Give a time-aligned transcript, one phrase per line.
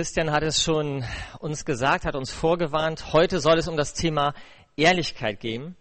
[0.00, 1.04] Christian hat es schon
[1.40, 3.12] uns gesagt, hat uns vorgewarnt.
[3.12, 4.32] Heute soll es um das Thema
[4.74, 5.76] Ehrlichkeit gehen.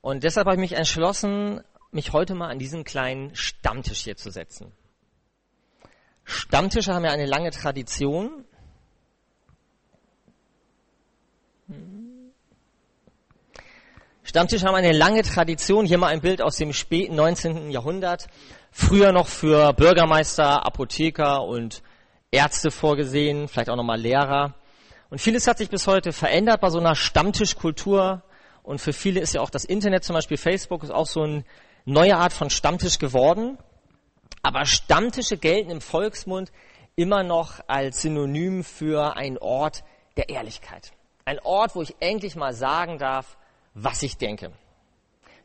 [0.00, 1.60] Und deshalb habe ich mich entschlossen,
[1.92, 4.72] mich heute mal an diesen kleinen Stammtisch hier zu setzen.
[6.24, 8.44] Stammtische haben ja eine lange Tradition.
[14.24, 15.86] Stammtische haben eine lange Tradition.
[15.86, 17.70] Hier mal ein Bild aus dem späten 19.
[17.70, 18.26] Jahrhundert.
[18.72, 21.84] Früher noch für Bürgermeister, Apotheker und
[22.32, 24.54] Ärzte vorgesehen, vielleicht auch nochmal Lehrer.
[25.10, 28.22] Und vieles hat sich bis heute verändert bei so einer Stammtischkultur.
[28.62, 31.44] Und für viele ist ja auch das Internet, zum Beispiel Facebook, ist auch so eine
[31.84, 33.58] neue Art von Stammtisch geworden.
[34.42, 36.50] Aber Stammtische gelten im Volksmund
[36.96, 39.84] immer noch als Synonym für einen Ort
[40.16, 40.92] der Ehrlichkeit.
[41.26, 43.36] Ein Ort, wo ich endlich mal sagen darf,
[43.74, 44.52] was ich denke.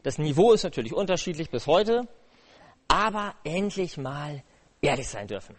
[0.04, 2.08] Das Niveau ist natürlich unterschiedlich bis heute,
[2.88, 4.42] aber endlich mal
[4.82, 5.56] ehrlich sein dürfen.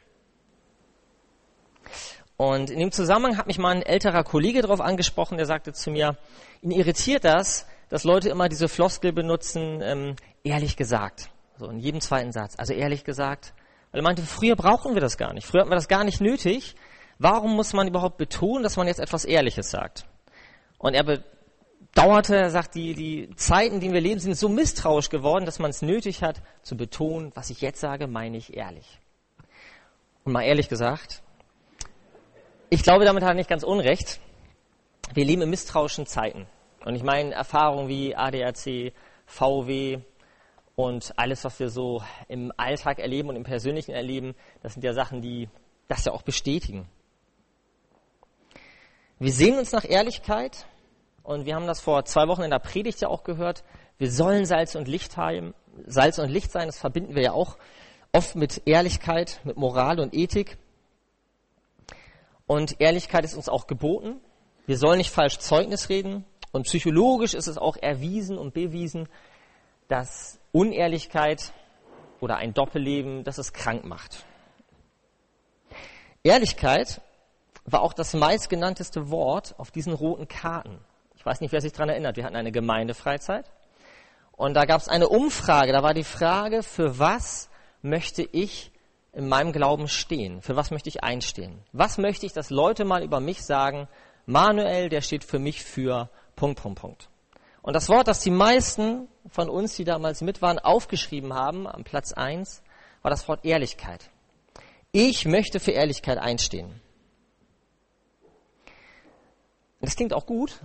[2.39, 5.91] Und in dem Zusammenhang hat mich mal ein älterer Kollege darauf angesprochen, der sagte zu
[5.91, 6.17] mir,
[6.63, 10.15] ihn irritiert das, dass Leute immer diese Floskel benutzen, ähm,
[10.45, 11.31] ehrlich gesagt.
[11.59, 12.55] So in jedem zweiten Satz.
[12.57, 13.55] Also ehrlich gesagt.
[13.91, 15.49] Weil er meinte, früher brauchen wir das gar nicht.
[15.49, 16.77] Früher hatten wir das gar nicht nötig.
[17.19, 20.07] Warum muss man überhaupt betonen, dass man jetzt etwas Ehrliches sagt?
[20.79, 25.11] Und er bedauerte, er sagt, die, die Zeiten, in denen wir leben, sind so misstrauisch
[25.11, 29.01] geworden, dass man es nötig hat, zu betonen, was ich jetzt sage, meine ich ehrlich.
[30.23, 31.25] Und mal ehrlich gesagt,
[32.71, 34.21] ich glaube, damit hat er nicht ganz unrecht.
[35.15, 36.47] Wir leben in misstrauischen Zeiten.
[36.85, 38.93] Und ich meine Erfahrungen wie ADAC,
[39.27, 40.01] VW
[40.77, 44.93] und alles, was wir so im Alltag erleben und im Persönlichen erleben, das sind ja
[44.93, 45.49] Sachen, die
[45.89, 46.89] das ja auch bestätigen.
[49.19, 50.67] Wir sehen uns nach Ehrlichkeit
[51.23, 53.65] und wir haben das vor zwei Wochen in der Predigt ja auch gehört.
[53.97, 55.55] Wir sollen Salz und Licht haben,
[55.87, 56.67] Salz und Licht sein.
[56.67, 57.57] Das verbinden wir ja auch
[58.13, 60.59] oft mit Ehrlichkeit, mit Moral und Ethik.
[62.49, 64.21] Und Ehrlichkeit ist uns auch geboten.
[64.67, 66.25] Wir sollen nicht falsch Zeugnis reden.
[66.51, 69.07] Und psychologisch ist es auch erwiesen und bewiesen,
[69.87, 71.53] dass Unehrlichkeit
[72.21, 74.25] oder ein Doppelleben, dass es krank macht.
[76.23, 77.03] Ehrlichkeit
[77.67, 80.79] war auch das meistgenannteste Wort auf diesen roten Karten.
[81.17, 82.17] Ich weiß nicht, wer sich daran erinnert.
[82.17, 83.45] Wir hatten eine Gemeindefreizeit.
[84.33, 85.73] Und da gab es eine Umfrage.
[85.73, 87.51] Da war die Frage, für was
[87.83, 88.73] möchte ich
[89.19, 90.41] in meinem Glauben stehen?
[90.43, 91.59] Für was möchte ich einstehen?
[91.73, 93.89] Was möchte ich, dass Leute mal über mich sagen,
[94.27, 97.09] Manuel, der steht für mich für Punkt, Punkt, Punkt.
[97.61, 101.83] Und das Wort, das die meisten von uns, die damals mit waren, aufgeschrieben haben, am
[101.83, 102.63] Platz eins,
[103.03, 104.09] war das Wort Ehrlichkeit.
[104.93, 106.81] Ich möchte für Ehrlichkeit einstehen.
[109.81, 110.61] Das klingt auch gut,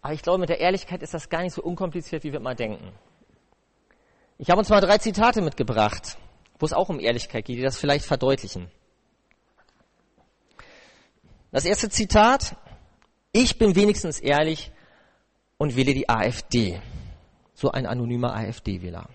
[0.00, 2.56] aber ich glaube, mit der Ehrlichkeit ist das gar nicht so unkompliziert, wie wir mal
[2.56, 2.90] denken.
[4.38, 6.16] Ich habe uns mal drei Zitate mitgebracht
[6.58, 8.70] wo es auch um Ehrlichkeit geht, die das vielleicht verdeutlichen.
[11.50, 12.56] Das erste Zitat,
[13.32, 14.70] ich bin wenigstens ehrlich
[15.56, 16.80] und wähle die AfD.
[17.54, 19.08] So ein anonymer AfD-Wähler.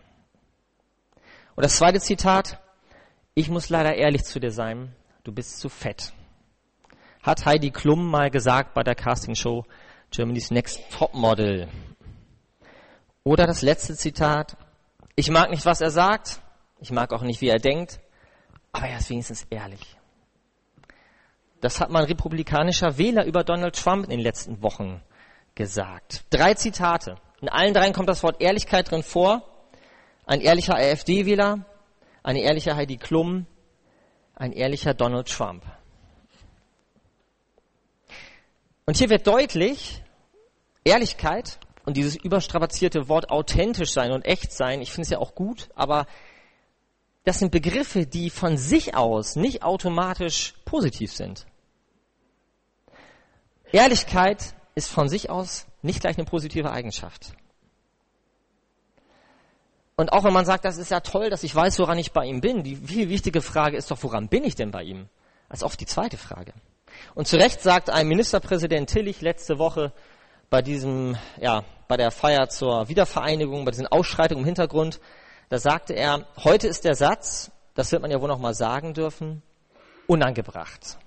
[1.56, 2.59] Und das zweite Zitat,
[3.36, 6.14] ich muss leider ehrlich zu dir sein, du bist zu fett.
[7.22, 9.66] Hat Heidi Klum mal gesagt bei der Castingshow
[10.12, 11.70] Germany's Next Topmodel.
[13.24, 14.58] Oder das letzte Zitat,
[15.16, 16.42] ich mag nicht, was er sagt,
[16.83, 18.01] ich mag auch nicht, wie er denkt,
[18.73, 19.95] aber er ist wenigstens ehrlich.
[21.61, 25.01] Das hat mal ein republikanischer Wähler über Donald Trump in den letzten Wochen
[25.55, 26.25] gesagt.
[26.29, 27.16] Drei Zitate.
[27.39, 29.49] In allen dreien kommt das Wort Ehrlichkeit drin vor.
[30.25, 31.66] Ein ehrlicher AfD-Wähler,
[32.21, 33.45] eine ehrliche Heidi Klum,
[34.35, 35.63] ein ehrlicher Donald Trump.
[38.85, 40.03] Und hier wird deutlich,
[40.83, 45.33] Ehrlichkeit und dieses überstrapazierte Wort authentisch sein und echt sein, ich finde es ja auch
[45.33, 46.07] gut, aber
[47.23, 51.45] das sind Begriffe, die von sich aus nicht automatisch positiv sind.
[53.72, 57.33] Ehrlichkeit ist von sich aus nicht gleich eine positive Eigenschaft.
[59.95, 62.25] Und auch wenn man sagt, das ist ja toll, dass ich weiß, woran ich bei
[62.25, 65.07] ihm bin, die viel wichtige Frage ist doch, woran bin ich denn bei ihm?
[65.50, 66.53] Das ist oft die zweite Frage.
[67.15, 69.94] Und zu Recht sagt ein Ministerpräsident Tillich letzte Woche
[70.50, 75.00] bei diesem, ja, bei der Feier zur Wiedervereinigung, bei diesen Ausschreitungen im Hintergrund,
[75.53, 78.95] da sagte er, heute ist der Satz, das wird man ja wohl noch mal sagen
[78.95, 79.44] dürfen,
[80.07, 80.97] unangebracht.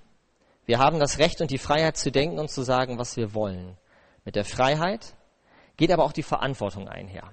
[0.65, 3.75] Wir haben das Recht und die Freiheit zu denken und zu sagen, was wir wollen.
[4.23, 5.15] Mit der Freiheit
[5.75, 7.29] geht aber auch die Verantwortung einher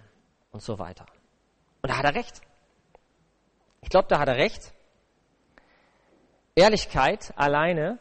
[0.51, 1.07] und so weiter.
[1.83, 2.41] Und da hat er recht.
[3.81, 4.73] Ich glaube, da hat er recht.
[6.57, 8.01] Ehrlichkeit alleine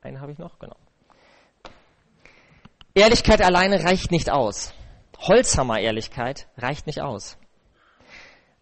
[0.00, 0.76] Einen habe ich noch, genau.
[2.94, 4.72] Ehrlichkeit alleine reicht nicht aus.
[5.18, 7.36] Holzhammer-Ehrlichkeit reicht nicht aus.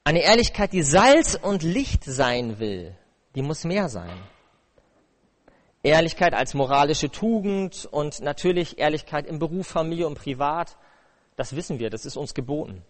[0.05, 2.97] Eine Ehrlichkeit, die Salz und Licht sein will,
[3.35, 4.17] die muss mehr sein.
[5.83, 10.77] Ehrlichkeit als moralische Tugend und natürlich Ehrlichkeit im Beruf, Familie und Privat,
[11.37, 12.83] das wissen wir, das ist uns geboten.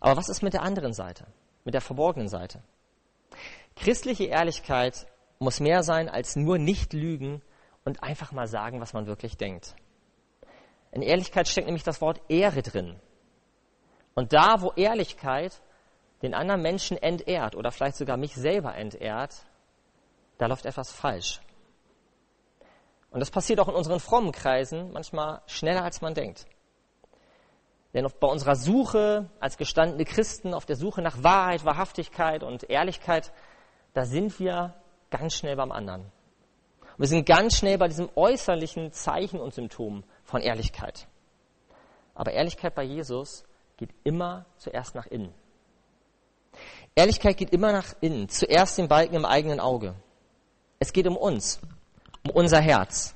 [0.00, 1.26] Aber was ist mit der anderen Seite,
[1.64, 2.62] mit der verborgenen Seite?
[3.76, 5.06] Christliche Ehrlichkeit
[5.42, 7.42] muss mehr sein als nur nicht lügen
[7.84, 9.74] und einfach mal sagen, was man wirklich denkt.
[10.92, 13.00] In Ehrlichkeit steckt nämlich das Wort Ehre drin.
[14.14, 15.62] Und da, wo Ehrlichkeit
[16.22, 19.46] den anderen Menschen entehrt oder vielleicht sogar mich selber entehrt,
[20.38, 21.40] da läuft etwas falsch.
[23.10, 26.46] Und das passiert auch in unseren frommen Kreisen manchmal schneller, als man denkt.
[27.94, 33.32] Denn bei unserer Suche als gestandene Christen, auf der Suche nach Wahrheit, Wahrhaftigkeit und Ehrlichkeit,
[33.92, 34.74] da sind wir
[35.12, 36.10] ganz schnell beim anderen.
[36.98, 41.06] Wir sind ganz schnell bei diesem äußerlichen Zeichen und Symptom von Ehrlichkeit.
[42.14, 43.44] Aber Ehrlichkeit bei Jesus
[43.76, 45.32] geht immer zuerst nach innen.
[46.94, 49.94] Ehrlichkeit geht immer nach innen, zuerst den Balken im eigenen Auge.
[50.78, 51.60] Es geht um uns,
[52.24, 53.14] um unser Herz,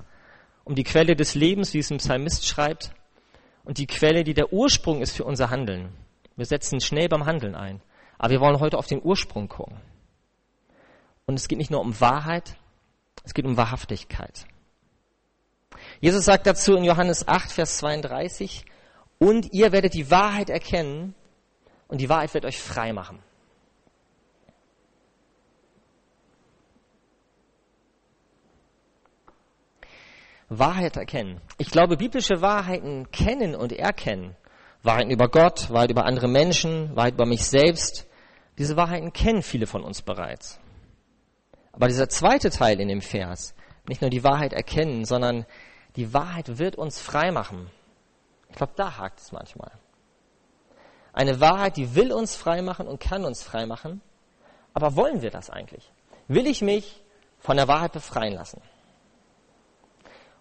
[0.65, 2.93] um die Quelle des Lebens, wie es im Psalmist schreibt,
[3.65, 5.93] und die Quelle, die der Ursprung ist für unser Handeln.
[6.37, 7.83] Wir setzen schnell beim Handeln ein,
[8.19, 9.77] aber wir wollen heute auf den Ursprung gucken.
[11.27, 12.57] Und es geht nicht nur um Wahrheit,
[13.25, 14.47] es geht um Wahrhaftigkeit.
[16.01, 18.65] Jesus sagt dazu in Johannes 8, Vers 32,
[19.19, 21.15] und ihr werdet die Wahrheit erkennen
[21.89, 23.19] und die Wahrheit wird euch frei machen.
[30.49, 31.41] Wahrheit erkennen.
[31.59, 34.37] Ich glaube, biblische Wahrheiten kennen und erkennen.
[34.85, 38.07] Wahrheiten über Gott, Wahrheit über andere Menschen, Wahrheit über mich selbst.
[38.59, 40.61] Diese Wahrheiten kennen viele von uns bereits.
[41.77, 43.55] Aber dieser zweite Teil in dem Vers,
[43.87, 45.45] nicht nur die Wahrheit erkennen, sondern
[45.95, 47.71] die Wahrheit wird uns frei machen.
[48.49, 49.71] Ich glaube, da hakt es manchmal.
[51.13, 54.01] Eine Wahrheit, die will uns frei machen und kann uns frei machen.
[54.73, 55.93] Aber wollen wir das eigentlich?
[56.29, 57.05] Will ich mich
[57.39, 58.63] von der Wahrheit befreien lassen?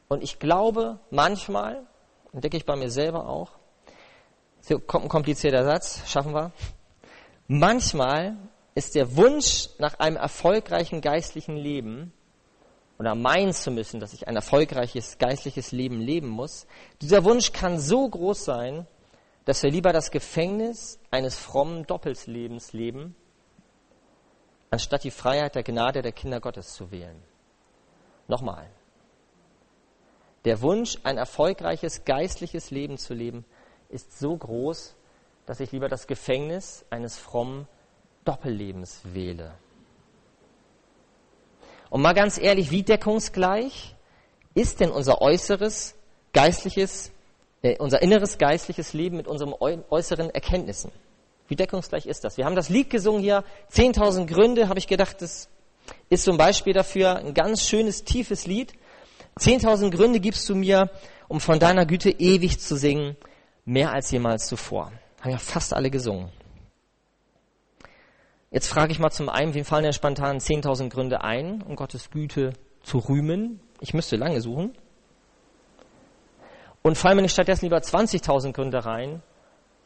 [0.08, 1.86] Und ich glaube, manchmal,
[2.32, 3.52] entdecke ich bei mir selber auch,
[4.66, 6.52] hier kommt ein komplizierter Satz, schaffen wir.
[7.48, 8.36] Manchmal
[8.76, 12.14] ist der Wunsch nach einem erfolgreichen geistlichen Leben
[13.00, 16.68] oder meinen zu müssen, dass ich ein erfolgreiches geistliches Leben leben muss,
[17.02, 18.86] dieser Wunsch kann so groß sein,
[19.46, 23.16] dass wir lieber das Gefängnis eines frommen Doppelslebens leben,
[24.72, 27.22] anstatt die Freiheit der Gnade der Kinder Gottes zu wählen.
[28.28, 28.70] Nochmal.
[30.44, 33.46] Der Wunsch, ein erfolgreiches geistliches Leben zu leben,
[33.90, 34.96] ist so groß,
[35.46, 37.68] dass ich lieber das Gefängnis eines frommen
[38.26, 39.54] Doppellebens wähle.
[41.90, 43.96] Und mal ganz ehrlich, wie deckungsgleich
[44.54, 45.96] ist denn unser äußeres
[46.34, 47.12] geistliches,
[47.62, 50.92] äh, unser inneres geistliches Leben mit unseren äußeren Erkenntnissen?
[51.48, 52.38] Wie deckungsgleich ist das?
[52.38, 55.48] Wir haben das Lied gesungen hier, 10.000 Gründe, habe ich gedacht, das
[56.10, 58.74] ist ein Beispiel dafür, ein ganz schönes, tiefes Lied.
[59.40, 60.90] 10.000 Gründe gibst du mir,
[61.28, 63.16] um von deiner Güte ewig zu singen,
[63.64, 64.92] mehr als jemals zuvor.
[65.22, 66.30] Haben ja fast alle gesungen.
[68.56, 72.10] Jetzt frage ich mal zum einen, wem fallen denn spontan 10.000 Gründe ein, um Gottes
[72.10, 72.54] Güte
[72.84, 73.60] zu rühmen?
[73.82, 74.74] Ich müsste lange suchen.
[76.82, 79.22] Und fallen mir nicht stattdessen lieber 20.000 Gründe rein,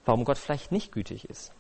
[0.06, 1.52] warum Gott vielleicht nicht gütig ist?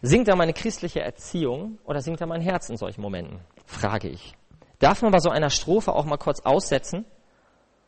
[0.00, 3.38] Singt da meine christliche Erziehung oder singt da mein Herz in solchen Momenten?
[3.66, 4.34] Frage ich.
[4.80, 7.04] Darf man bei so einer Strophe auch mal kurz aussetzen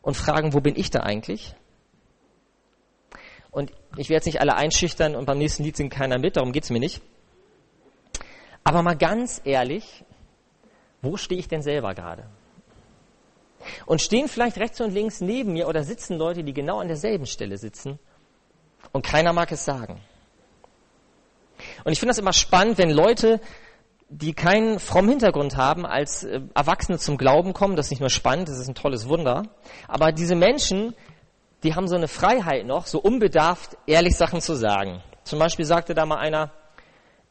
[0.01, 1.55] und fragen, wo bin ich da eigentlich?
[3.55, 6.51] Und ich werde jetzt nicht alle einschüchtern und beim nächsten Lied singt keiner mit, darum
[6.51, 7.01] geht es mir nicht.
[8.65, 10.03] Aber mal ganz ehrlich,
[11.01, 12.25] wo stehe ich denn selber gerade?
[13.85, 17.25] Und stehen vielleicht rechts und links neben mir oder sitzen Leute, die genau an derselben
[17.25, 17.97] Stelle sitzen
[18.91, 20.01] und keiner mag es sagen.
[21.85, 23.39] Und ich finde das immer spannend, wenn Leute
[24.09, 27.75] die keinen frommen Hintergrund haben, als äh, Erwachsene zum Glauben kommen.
[27.75, 29.43] Das ist nicht nur spannend, das ist ein tolles Wunder.
[29.87, 30.93] Aber diese Menschen,
[31.65, 35.01] die haben so eine Freiheit noch, so unbedarft ehrlich Sachen zu sagen.
[35.23, 36.51] Zum Beispiel sagte da mal einer,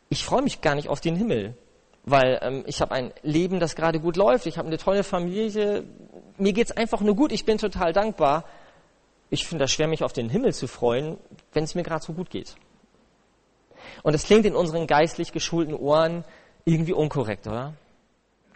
[0.08, 1.56] ich freue mich gar nicht auf den Himmel,
[2.04, 5.84] weil ähm, ich habe ein Leben, das gerade gut läuft, ich habe eine tolle Familie,
[6.36, 8.44] mir geht's einfach nur gut, ich bin total dankbar.
[9.30, 11.16] Ich finde das schwer, mich auf den Himmel zu freuen,
[11.52, 12.56] wenn es mir gerade so gut geht.
[14.02, 16.24] Und es klingt in unseren geistlich geschulten Ohren
[16.64, 17.74] irgendwie unkorrekt, oder?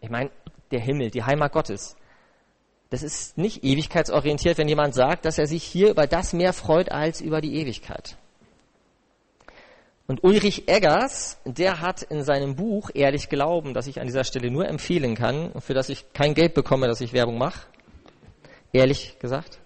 [0.00, 0.30] Ich meine,
[0.72, 1.96] der Himmel, die Heimat Gottes.
[2.90, 6.90] Das ist nicht ewigkeitsorientiert, wenn jemand sagt, dass er sich hier über das mehr freut
[6.90, 8.16] als über die Ewigkeit.
[10.06, 14.50] Und Ulrich Eggers, der hat in seinem Buch Ehrlich Glauben, das ich an dieser Stelle
[14.50, 17.66] nur empfehlen kann, für das ich kein Geld bekomme, dass ich Werbung mache,
[18.72, 19.58] ehrlich gesagt,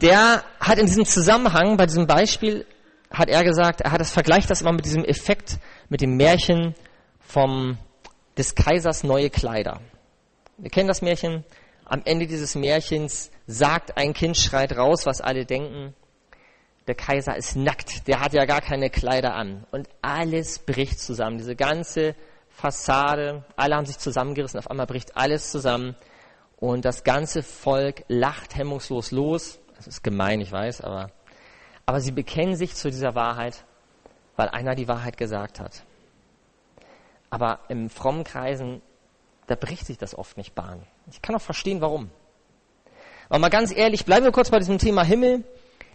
[0.00, 2.66] der hat in diesem Zusammenhang, bei diesem Beispiel,
[3.08, 6.74] hat er gesagt, er hat das vergleicht das immer mit diesem Effekt, mit dem Märchen
[7.20, 7.78] vom,
[8.36, 9.80] des Kaisers neue Kleider.
[10.62, 11.44] Wir kennen das Märchen.
[11.84, 15.92] Am Ende dieses Märchens sagt ein Kind, schreit raus, was alle denken.
[16.86, 19.66] Der Kaiser ist nackt, der hat ja gar keine Kleider an.
[19.72, 21.38] Und alles bricht zusammen.
[21.38, 22.14] Diese ganze
[22.48, 25.96] Fassade, alle haben sich zusammengerissen, auf einmal bricht alles zusammen.
[26.58, 29.58] Und das ganze Volk lacht hemmungslos los.
[29.74, 31.10] Das ist gemein, ich weiß, aber,
[31.86, 33.64] aber sie bekennen sich zu dieser Wahrheit,
[34.36, 35.82] weil einer die Wahrheit gesagt hat.
[37.30, 38.80] Aber im frommen Kreisen,
[39.52, 40.82] da bricht sich das oft nicht Bahn.
[41.10, 42.10] Ich kann auch verstehen, warum.
[43.28, 45.44] Aber mal ganz ehrlich, bleiben wir kurz bei diesem Thema Himmel.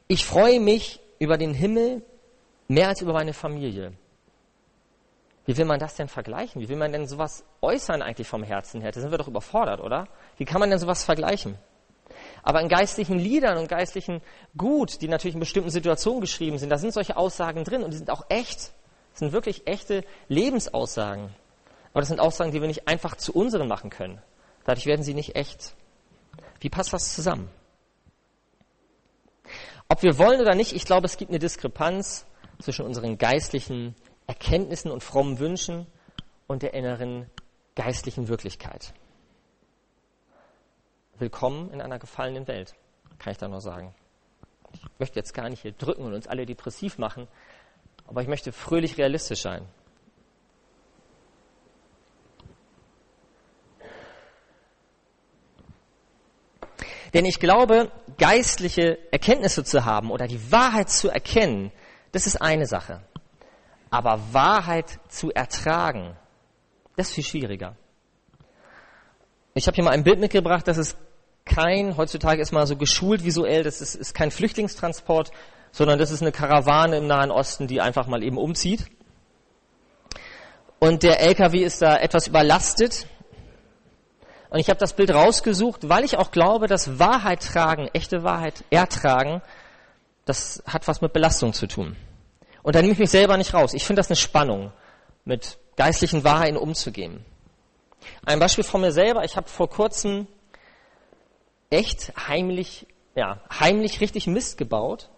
[0.08, 2.04] Ich freue mich über den Himmel
[2.68, 3.94] mehr als über meine Familie.
[5.48, 6.62] Wie will man das denn vergleichen?
[6.62, 8.92] Wie will man denn sowas äußern eigentlich vom Herzen her?
[8.92, 10.08] Da sind wir doch überfordert, oder?
[10.38, 11.58] Wie kann man denn sowas vergleichen?
[12.44, 14.22] Aber in geistlichen Liedern und geistlichen
[14.56, 17.98] Gut, die natürlich in bestimmten Situationen geschrieben sind, da sind solche Aussagen drin und die
[17.98, 18.72] sind auch echt.
[19.14, 21.32] Das sind wirklich echte Lebensaussagen.
[21.92, 24.22] Aber das sind Aussagen, die wir nicht einfach zu unseren machen können.
[24.66, 25.76] Dadurch werden sie nicht echt.
[26.60, 27.50] Wie passt das zusammen?
[29.90, 32.26] Ob wir wollen oder nicht, ich glaube, es gibt eine Diskrepanz
[32.60, 35.88] zwischen unseren geistlichen Erkenntnissen und frommen Wünschen
[36.48, 37.30] und der inneren
[37.76, 38.94] geistlichen Wirklichkeit.
[41.20, 42.76] Willkommen in einer gefallenen Welt,
[43.18, 43.96] kann ich da nur sagen.
[44.74, 47.28] Ich möchte jetzt gar nicht hier drücken und uns alle depressiv machen,
[48.08, 49.66] aber ich möchte fröhlich realistisch sein.
[57.14, 61.72] Denn ich glaube, geistliche Erkenntnisse zu haben oder die Wahrheit zu erkennen,
[62.12, 63.02] das ist eine Sache.
[63.90, 66.16] Aber Wahrheit zu ertragen,
[66.96, 67.76] das ist viel schwieriger.
[69.54, 70.98] Ich habe hier mal ein Bild mitgebracht, das ist
[71.46, 75.32] kein, heutzutage ist mal so geschult visuell, das ist, ist kein Flüchtlingstransport,
[75.72, 78.86] sondern das ist eine Karawane im Nahen Osten, die einfach mal eben umzieht.
[80.80, 83.08] Und der LKW ist da etwas überlastet.
[84.50, 88.64] Und ich habe das Bild rausgesucht, weil ich auch glaube, dass Wahrheit tragen, echte Wahrheit
[88.70, 89.42] ertragen,
[90.26, 91.96] das hat was mit Belastung zu tun.
[92.64, 93.74] Und da nehme ich mich selber nicht raus.
[93.74, 94.72] Ich finde das eine Spannung,
[95.26, 97.26] mit geistlichen Wahrheiten umzugehen.
[98.26, 99.24] Ein Beispiel von mir selber.
[99.24, 100.28] Ich habe vor kurzem
[101.70, 105.10] echt heimlich, ja, heimlich richtig Mist gebaut.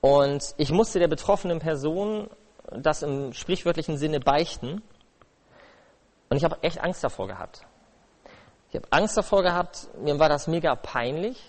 [0.00, 2.28] Und ich musste der betroffenen Person
[2.70, 4.82] das im sprichwörtlichen Sinne beichten.
[6.28, 7.62] Und ich habe echt Angst davor gehabt.
[8.74, 11.40] Ich habe Angst davor gehabt, mir war das mega peinlich,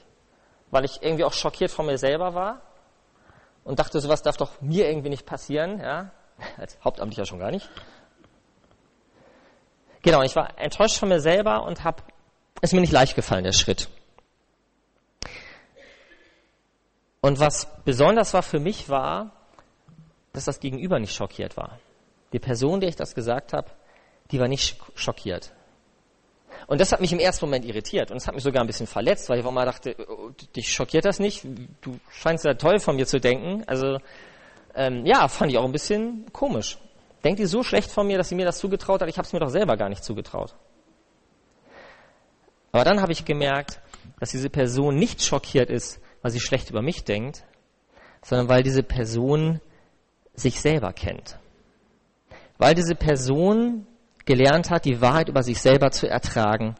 [0.69, 2.61] weil ich irgendwie auch schockiert von mir selber war
[3.63, 6.11] und dachte, sowas darf doch mir irgendwie nicht passieren, ja,
[6.57, 7.67] als Hauptamtlicher schon gar nicht.
[10.03, 12.03] Genau, ich war enttäuscht von mir selber und habe,
[12.61, 13.89] ist mir nicht leicht gefallen, der Schritt.
[17.21, 19.31] Und was besonders war für mich war,
[20.31, 21.79] dass das Gegenüber nicht schockiert war.
[22.33, 23.71] Die Person, der ich das gesagt habe,
[24.29, 25.51] die war nicht schockiert.
[26.67, 28.87] Und das hat mich im ersten Moment irritiert und es hat mich sogar ein bisschen
[28.87, 31.45] verletzt, weil ich auch mal dachte, oh, dich schockiert das nicht?
[31.81, 33.63] Du scheinst ja toll von mir zu denken.
[33.67, 33.99] Also
[34.73, 36.77] ähm, ja, fand ich auch ein bisschen komisch.
[37.23, 39.09] Denkt ihr so schlecht von mir, dass sie mir das zugetraut hat?
[39.09, 40.55] Ich habe es mir doch selber gar nicht zugetraut.
[42.71, 43.79] Aber dann habe ich gemerkt,
[44.19, 47.43] dass diese Person nicht schockiert ist, weil sie schlecht über mich denkt,
[48.21, 49.61] sondern weil diese Person
[50.33, 51.39] sich selber kennt.
[52.57, 53.87] Weil diese Person
[54.25, 56.75] gelernt hat, die Wahrheit über sich selber zu ertragen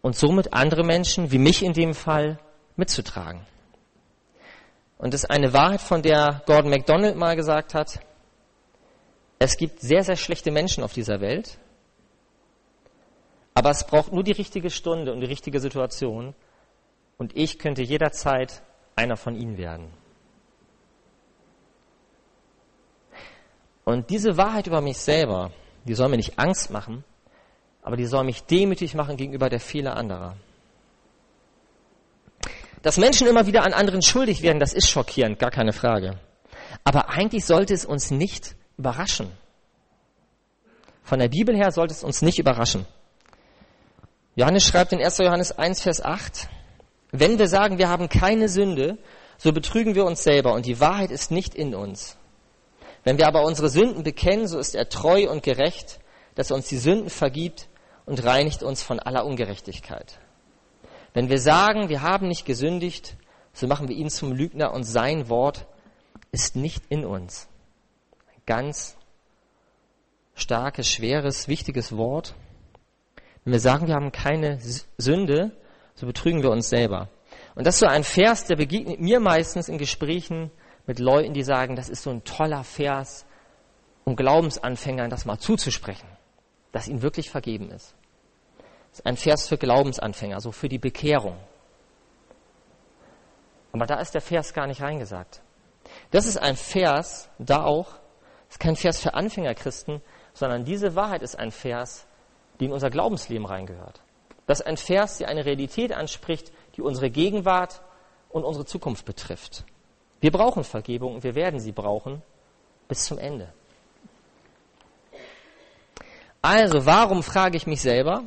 [0.00, 2.38] und somit andere Menschen, wie mich in dem Fall,
[2.76, 3.46] mitzutragen.
[4.98, 8.00] Und das ist eine Wahrheit, von der Gordon MacDonald mal gesagt hat,
[9.38, 11.58] es gibt sehr, sehr schlechte Menschen auf dieser Welt,
[13.52, 16.34] aber es braucht nur die richtige Stunde und die richtige Situation
[17.18, 18.62] und ich könnte jederzeit
[18.94, 19.92] einer von ihnen werden.
[23.84, 25.52] Und diese Wahrheit über mich selber,
[25.86, 27.04] die soll mir nicht Angst machen,
[27.82, 30.36] aber die soll mich demütig machen gegenüber der Fehler anderer.
[32.82, 36.18] Dass Menschen immer wieder an anderen schuldig werden, das ist schockierend, gar keine Frage.
[36.84, 39.30] Aber eigentlich sollte es uns nicht überraschen.
[41.02, 42.84] Von der Bibel her sollte es uns nicht überraschen.
[44.34, 45.18] Johannes schreibt in 1.
[45.18, 46.48] Johannes 1, Vers 8,
[47.12, 48.98] wenn wir sagen, wir haben keine Sünde,
[49.38, 52.16] so betrügen wir uns selber und die Wahrheit ist nicht in uns.
[53.06, 56.00] Wenn wir aber unsere Sünden bekennen, so ist er treu und gerecht,
[56.34, 57.68] dass er uns die Sünden vergibt
[58.04, 60.18] und reinigt uns von aller Ungerechtigkeit.
[61.14, 63.16] Wenn wir sagen, wir haben nicht gesündigt,
[63.52, 65.66] so machen wir ihn zum Lügner und sein Wort
[66.32, 67.46] ist nicht in uns.
[68.34, 68.96] Ein ganz
[70.34, 72.34] starkes, schweres, wichtiges Wort.
[73.44, 74.58] Wenn wir sagen, wir haben keine
[74.98, 75.52] Sünde,
[75.94, 77.08] so betrügen wir uns selber.
[77.54, 80.50] Und das ist so ein Vers, der begegnet mir meistens in Gesprächen
[80.86, 83.26] mit Leuten, die sagen, das ist so ein toller Vers,
[84.04, 86.08] um Glaubensanfängern das mal zuzusprechen,
[86.72, 87.94] dass ihnen wirklich vergeben ist.
[88.90, 91.36] Das ist ein Vers für Glaubensanfänger, so für die Bekehrung.
[93.72, 95.42] Aber da ist der Vers gar nicht reingesagt.
[96.10, 97.98] Das ist ein Vers, da auch,
[98.48, 100.00] ist kein Vers für Anfängerchristen,
[100.32, 102.06] sondern diese Wahrheit ist ein Vers,
[102.60, 104.00] die in unser Glaubensleben reingehört.
[104.46, 107.82] Das ist ein Vers, der eine Realität anspricht, die unsere Gegenwart
[108.30, 109.64] und unsere Zukunft betrifft.
[110.20, 112.22] Wir brauchen Vergebung und wir werden sie brauchen
[112.88, 113.52] bis zum Ende.
[116.42, 118.22] Also, warum frage ich mich selber,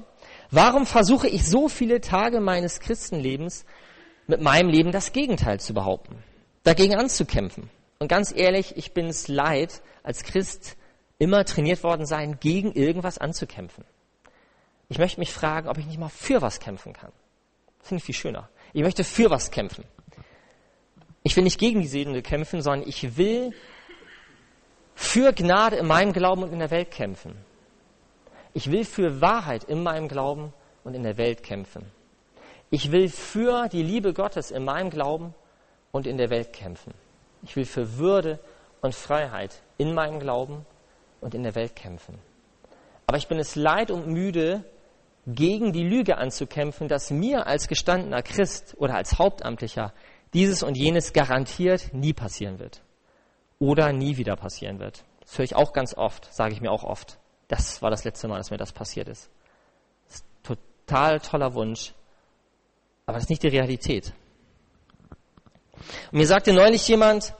[0.51, 3.65] warum versuche ich so viele Tage meines Christenlebens
[4.27, 6.21] mit meinem Leben das Gegenteil zu behaupten,
[6.63, 7.69] dagegen anzukämpfen?
[7.99, 10.77] Und ganz ehrlich, ich bin es leid, als Christ
[11.17, 13.83] immer trainiert worden sein, gegen irgendwas anzukämpfen.
[14.87, 17.11] Ich möchte mich fragen, ob ich nicht mal für was kämpfen kann.
[17.79, 18.49] Das finde ich viel schöner.
[18.73, 19.83] Ich möchte für was kämpfen.
[21.23, 23.53] Ich will nicht gegen die Sehende kämpfen, sondern ich will
[24.95, 27.35] für Gnade in meinem Glauben und in der Welt kämpfen.
[28.53, 31.85] Ich will für Wahrheit in meinem Glauben und in der Welt kämpfen.
[32.71, 35.33] Ich will für die Liebe Gottes in meinem Glauben
[35.91, 36.93] und in der Welt kämpfen.
[37.43, 38.39] Ich will für Würde
[38.81, 40.65] und Freiheit in meinem Glauben
[41.21, 42.19] und in der Welt kämpfen.
[43.07, 44.63] Aber ich bin es leid und müde,
[45.25, 49.93] gegen die Lüge anzukämpfen, dass mir als gestandener Christ oder als Hauptamtlicher
[50.33, 52.81] dieses und jenes garantiert nie passieren wird.
[53.59, 55.03] Oder nie wieder passieren wird.
[55.21, 57.19] Das höre ich auch ganz oft, sage ich mir auch oft.
[57.47, 59.29] Das war das letzte Mal, dass mir das passiert ist.
[60.07, 61.93] Das ist total toller Wunsch,
[63.05, 64.13] aber das ist nicht die Realität.
[66.11, 67.33] Und mir sagte neulich jemand,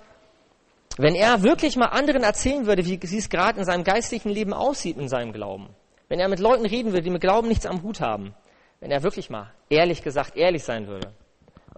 [0.97, 4.97] wenn er wirklich mal anderen erzählen würde, wie es gerade in seinem geistlichen Leben aussieht
[4.97, 5.69] in seinem Glauben,
[6.09, 8.33] wenn er mit Leuten reden würde, die mit Glauben nichts am Hut haben,
[8.79, 11.13] wenn er wirklich mal ehrlich gesagt ehrlich sein würde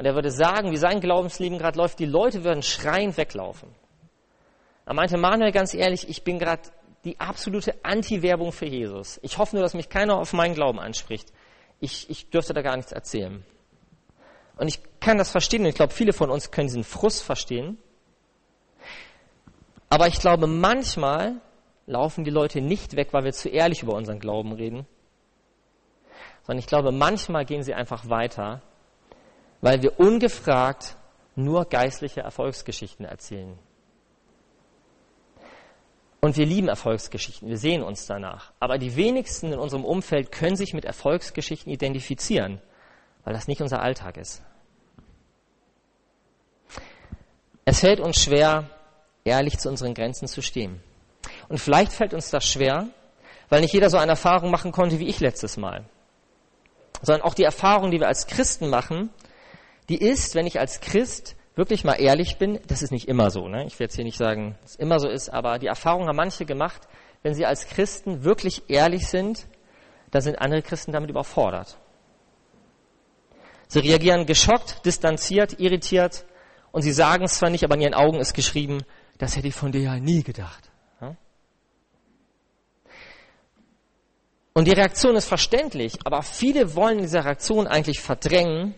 [0.02, 3.70] und er würde sagen, wie sein Glaubensleben gerade läuft, die Leute würden schreiend weglaufen.
[4.84, 6.64] Er meinte Manuel ganz ehrlich, ich bin gerade
[7.04, 9.20] die absolute Anti-Werbung für Jesus.
[9.22, 11.32] Ich hoffe nur, dass mich keiner auf meinen Glauben anspricht.
[11.80, 13.46] Ich, ich dürfte da gar nichts erzählen.
[14.58, 17.78] Und ich kann das verstehen und ich glaube, viele von uns können diesen Frust verstehen.
[19.88, 21.42] Aber ich glaube, manchmal
[21.86, 24.88] laufen die Leute nicht weg, weil wir zu ehrlich über unseren Glauben reden,
[26.42, 28.64] sondern ich glaube, manchmal gehen sie einfach weiter,
[29.62, 30.98] weil wir ungefragt
[31.36, 33.58] nur geistliche Erfolgsgeschichten erzählen.
[36.20, 38.52] Und wir lieben Erfolgsgeschichten, wir sehen uns danach.
[38.60, 42.62] Aber die wenigsten in unserem Umfeld können sich mit Erfolgsgeschichten identifizieren,
[43.24, 44.44] weil das nicht unser Alltag ist.
[47.66, 48.70] Es fällt uns schwer,
[49.24, 50.82] ehrlich zu unseren Grenzen zu stehen.
[51.50, 52.88] Und vielleicht fällt uns das schwer,
[53.50, 55.86] weil nicht jeder so eine Erfahrung machen konnte wie ich letztes Mal.
[57.02, 59.10] Sondern auch die Erfahrung, die wir als Christen machen,
[59.92, 63.50] die ist, wenn ich als Christ wirklich mal ehrlich bin, das ist nicht immer so,
[63.50, 63.66] ne?
[63.66, 66.16] ich werde jetzt hier nicht sagen, dass es immer so ist, aber die Erfahrung haben
[66.16, 66.82] manche gemacht,
[67.24, 69.46] wenn sie als Christen wirklich ehrlich sind,
[70.10, 71.78] dann sind andere Christen damit überfordert.
[73.68, 76.26] Sie reagieren geschockt, distanziert, irritiert
[76.72, 78.84] und sie sagen es zwar nicht, aber in ihren Augen ist geschrieben,
[79.18, 80.72] das hätte ich von dir ja nie gedacht.
[84.54, 88.76] Und die Reaktion ist verständlich, aber viele wollen diese Reaktion eigentlich verdrängen,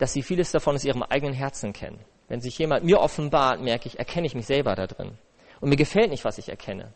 [0.00, 2.02] dass sie vieles davon aus ihrem eigenen Herzen kennen.
[2.26, 5.18] Wenn sich jemand mir offenbart, merke ich, erkenne ich mich selber da drin.
[5.60, 6.94] Und mir gefällt nicht, was ich erkenne.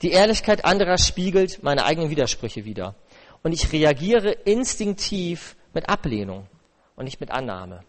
[0.00, 2.94] Die Ehrlichkeit anderer spiegelt meine eigenen Widersprüche wider.
[3.42, 6.46] Und ich reagiere instinktiv mit Ablehnung
[6.94, 7.82] und nicht mit Annahme.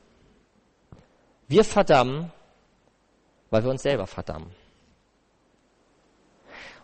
[1.47, 2.31] Wir verdammen,
[3.51, 4.55] weil wir uns selber verdammen.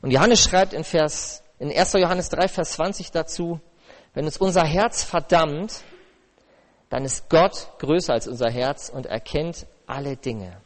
[0.03, 1.93] Und Johannes schreibt in Vers, in 1.
[1.93, 3.59] Johannes 3, Vers 20 dazu,
[4.13, 5.83] wenn uns unser Herz verdammt,
[6.93, 10.61] dann ist Gott größer als unser Herz und erkennt alle Dinge.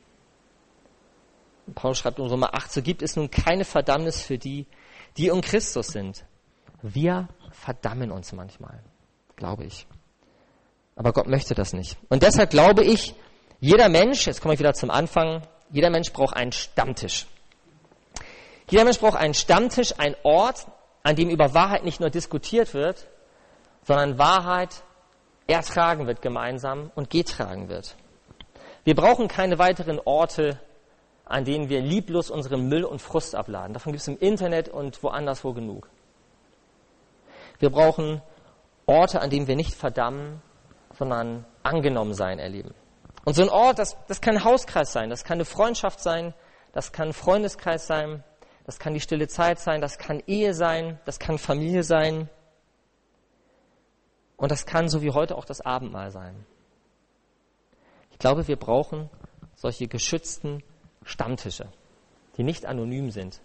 [1.65, 4.65] Und Paulus schreibt in Römer 8, so gibt es nun keine Verdammnis für die,
[5.15, 6.25] die um Christus sind.
[6.81, 8.83] Wir verdammen uns manchmal,
[9.37, 9.87] glaube ich.
[10.97, 11.97] Aber Gott möchte das nicht.
[12.09, 13.15] Und deshalb glaube ich,
[13.61, 17.25] jeder Mensch, jetzt komme ich wieder zum Anfang, jeder Mensch braucht einen Stammtisch.
[18.69, 20.67] Jeder Mensch braucht einen Stammtisch, einen Ort,
[21.03, 23.07] an dem über Wahrheit nicht nur diskutiert wird,
[23.83, 24.83] sondern Wahrheit
[25.47, 27.95] ertragen wird gemeinsam und getragen wird.
[28.83, 30.59] Wir brauchen keine weiteren Orte,
[31.25, 33.73] an denen wir lieblos unseren Müll und Frust abladen.
[33.73, 35.89] Davon gibt es im Internet und woanders wo genug.
[37.59, 38.21] Wir brauchen
[38.85, 40.41] Orte, an denen wir nicht verdammen,
[40.97, 42.73] sondern angenommen sein erleben.
[43.25, 46.33] Und so ein Ort, das, das kann ein Hauskreis sein, das kann eine Freundschaft sein,
[46.71, 48.23] das kann ein Freundeskreis sein,
[48.65, 52.29] das kann die stille Zeit sein, das kann Ehe sein, das kann Familie sein.
[54.37, 56.45] Und das kann so wie heute auch das Abendmahl sein.
[58.11, 59.09] Ich glaube, wir brauchen
[59.55, 60.63] solche geschützten
[61.03, 61.67] Stammtische,
[62.37, 63.41] die nicht anonym sind,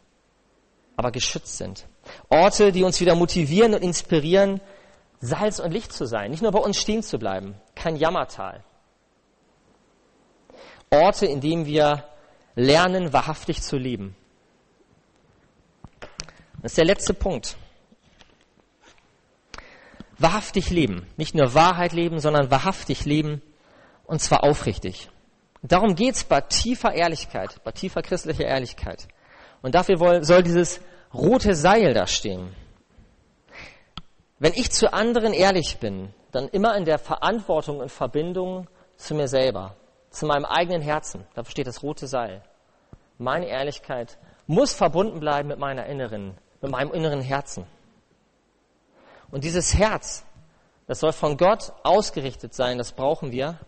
[0.96, 1.86] aber geschützt sind.
[2.28, 4.60] Orte, die uns wieder motivieren und inspirieren,
[5.20, 8.62] Salz und Licht zu sein, nicht nur bei uns stehen zu bleiben, kein Jammertal.
[10.90, 12.04] Orte, in denen wir
[12.54, 14.16] lernen, wahrhaftig zu leben.
[16.60, 17.56] Das ist der letzte Punkt.
[20.18, 21.06] Wahrhaftig leben.
[21.16, 23.42] Nicht nur Wahrheit leben, sondern wahrhaftig leben.
[24.04, 25.10] Und zwar aufrichtig.
[25.62, 29.06] Darum geht's bei tiefer Ehrlichkeit, bei tiefer christlicher Ehrlichkeit.
[29.62, 30.80] Und dafür soll dieses
[31.14, 32.54] rote Seil da stehen.
[34.38, 39.28] Wenn ich zu anderen ehrlich bin, dann immer in der Verantwortung und Verbindung zu mir
[39.28, 39.76] selber,
[40.10, 41.24] zu meinem eigenen Herzen.
[41.34, 42.42] Da steht das rote Seil.
[43.18, 47.66] Meine Ehrlichkeit muss verbunden bleiben mit meiner inneren, mit meinem inneren Herzen.
[49.32, 50.24] Und dieses Herz,
[50.86, 53.58] das soll von Gott ausgerichtet sein, das brauchen wir,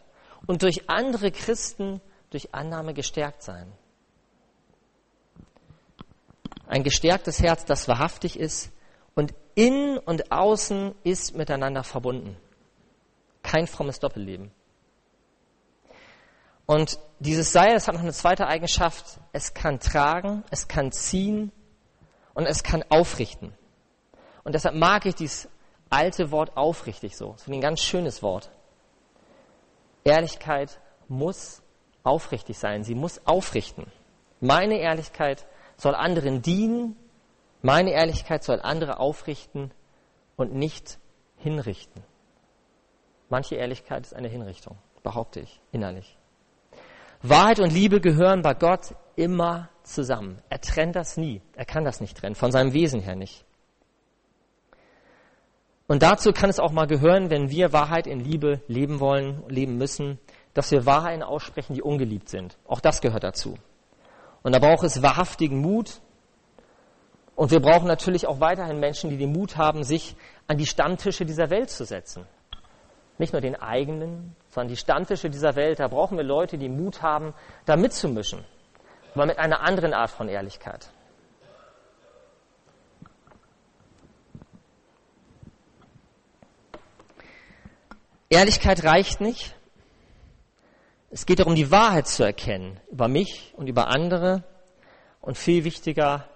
[0.46, 2.00] und durch andere Christen
[2.30, 3.72] durch Annahme gestärkt sein.
[6.66, 8.72] Ein gestärktes Herz, das wahrhaftig ist
[9.14, 12.36] und innen und außen ist miteinander verbunden.
[13.42, 14.50] Kein frommes Doppelleben.
[16.66, 19.18] Und dieses Seil, das hat noch eine zweite Eigenschaft.
[19.32, 21.52] Es kann tragen, es kann ziehen
[22.34, 23.54] und es kann aufrichten.
[24.44, 25.48] Und deshalb mag ich dieses
[25.94, 27.32] alte Wort aufrichtig so.
[27.32, 28.50] Das ist ein ganz schönes Wort.
[30.02, 31.62] Ehrlichkeit muss
[32.02, 32.82] aufrichtig sein.
[32.82, 33.86] Sie muss aufrichten.
[34.40, 36.96] Meine Ehrlichkeit soll anderen dienen.
[37.62, 39.70] Meine Ehrlichkeit soll andere aufrichten
[40.36, 40.98] und nicht
[41.36, 42.02] hinrichten.
[43.30, 46.18] Manche Ehrlichkeit ist eine Hinrichtung, behaupte ich innerlich.
[47.22, 50.42] Wahrheit und Liebe gehören bei Gott immer zusammen.
[50.50, 51.40] Er trennt das nie.
[51.54, 53.46] Er kann das nicht trennen, von seinem Wesen her nicht.
[55.86, 59.76] Und dazu kann es auch mal gehören, wenn wir Wahrheit in Liebe leben wollen, leben
[59.76, 60.18] müssen,
[60.54, 62.56] dass wir Wahrheiten aussprechen, die ungeliebt sind.
[62.66, 63.58] Auch das gehört dazu.
[64.42, 66.00] Und da braucht es wahrhaftigen Mut.
[67.36, 70.16] Und wir brauchen natürlich auch weiterhin Menschen, die den Mut haben, sich
[70.46, 72.26] an die Stammtische dieser Welt zu setzen.
[73.18, 75.80] Nicht nur den eigenen, sondern die Stammtische dieser Welt.
[75.80, 77.34] Da brauchen wir Leute, die Mut haben,
[77.66, 78.44] da mitzumischen.
[79.14, 80.88] Aber mit einer anderen Art von Ehrlichkeit.
[88.34, 89.54] Ehrlichkeit reicht nicht.
[91.10, 94.42] Es geht darum, die Wahrheit zu erkennen über mich und über andere
[95.20, 96.28] und viel wichtiger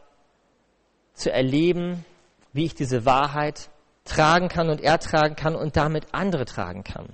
[1.13, 2.05] zu erleben,
[2.53, 3.71] wie ich diese Wahrheit
[4.05, 7.09] tragen kann und ertragen kann und damit andere tragen kann.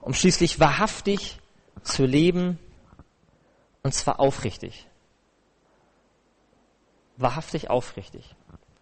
[0.00, 1.38] Um schließlich wahrhaftig
[1.82, 2.58] zu leben
[3.82, 4.86] und zwar aufrichtig.
[7.16, 8.36] Wahrhaftig aufrichtig.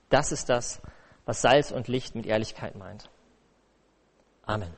[0.09, 0.83] Das ist das,
[1.27, 3.09] was Salz und Licht mit Ehrlichkeit meint.
[4.51, 4.69] Amen.